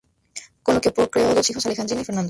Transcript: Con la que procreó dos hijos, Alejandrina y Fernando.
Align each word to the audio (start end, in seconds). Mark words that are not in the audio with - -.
Con 0.63 0.73
la 0.73 0.81
que 0.81 0.89
procreó 0.89 1.35
dos 1.35 1.47
hijos, 1.51 1.63
Alejandrina 1.67 2.01
y 2.01 2.05
Fernando. 2.05 2.19